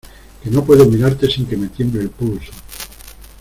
que 0.43 0.49
no 0.49 0.65
puedo 0.65 0.87
mirarte 0.87 1.29
sin 1.29 1.45
que 1.45 1.55
me 1.55 1.67
tiemble 1.67 2.01
el 2.01 2.09
pulso. 2.09 2.51